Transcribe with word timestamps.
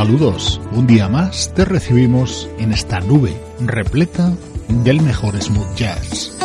Saludos, 0.00 0.58
un 0.72 0.86
día 0.86 1.10
más 1.10 1.52
te 1.52 1.66
recibimos 1.66 2.48
en 2.58 2.72
esta 2.72 3.00
nube 3.00 3.36
repleta 3.60 4.32
del 4.66 5.02
mejor 5.02 5.38
smooth 5.38 5.74
jazz. 5.74 6.39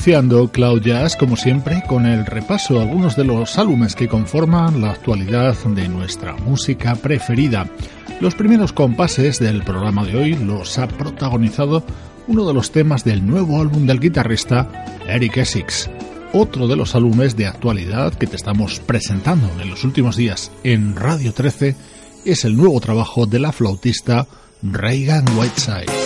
Iniciando 0.00 0.50
Cloud 0.50 0.80
Jazz, 0.80 1.14
como 1.14 1.36
siempre, 1.36 1.82
con 1.86 2.06
el 2.06 2.24
repaso 2.24 2.72
de 2.72 2.80
algunos 2.80 3.16
de 3.16 3.24
los 3.24 3.58
álbumes 3.58 3.94
que 3.94 4.08
conforman 4.08 4.80
la 4.80 4.92
actualidad 4.92 5.54
de 5.66 5.88
nuestra 5.90 6.34
música 6.36 6.94
preferida. 6.94 7.68
Los 8.18 8.34
primeros 8.34 8.72
compases 8.72 9.38
del 9.38 9.62
programa 9.62 10.06
de 10.06 10.16
hoy 10.16 10.34
los 10.36 10.78
ha 10.78 10.88
protagonizado 10.88 11.84
uno 12.28 12.48
de 12.48 12.54
los 12.54 12.72
temas 12.72 13.04
del 13.04 13.26
nuevo 13.26 13.60
álbum 13.60 13.86
del 13.86 14.00
guitarrista 14.00 14.70
Eric 15.06 15.36
Essex, 15.36 15.90
otro 16.32 16.66
de 16.66 16.76
los 16.76 16.94
álbumes 16.94 17.36
de 17.36 17.46
actualidad 17.46 18.14
que 18.14 18.26
te 18.26 18.36
estamos 18.36 18.80
presentando 18.80 19.50
en 19.60 19.68
los 19.68 19.84
últimos 19.84 20.16
días 20.16 20.50
en 20.64 20.96
Radio 20.96 21.34
13 21.34 21.76
es 22.24 22.46
el 22.46 22.56
nuevo 22.56 22.80
trabajo 22.80 23.26
de 23.26 23.38
la 23.38 23.52
flautista 23.52 24.26
Reagan 24.62 25.26
Whiteside. 25.36 25.99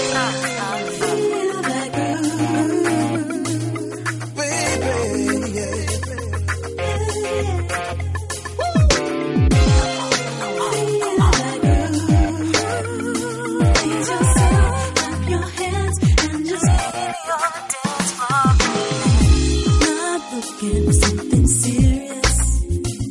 looking 20.54 20.86
for 20.86 20.92
something 20.92 21.46
serious. 21.46 22.62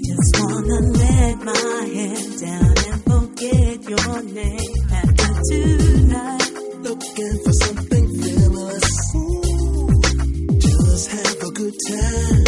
Just 0.08 0.40
wanna 0.40 0.80
let 0.94 1.44
my 1.44 1.90
head 1.94 2.40
down 2.40 2.76
and 2.88 3.04
forget 3.04 3.84
your 3.90 4.24
name 4.24 4.74
after 4.92 5.34
tonight. 5.50 6.52
Looking 6.80 7.40
for 7.44 7.54
something 7.54 8.06
frivolous. 8.22 8.90
Just 10.58 11.12
have 11.12 11.42
a 11.44 11.52
good 11.52 11.76
time. 11.90 12.44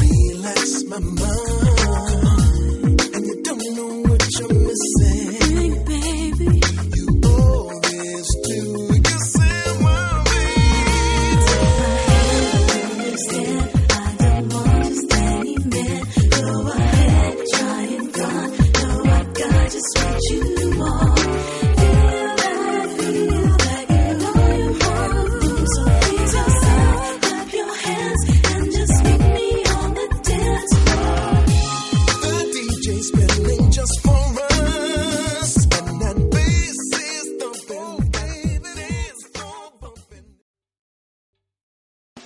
Relax 0.00 0.84
my 0.84 0.98
mind. 0.98 2.11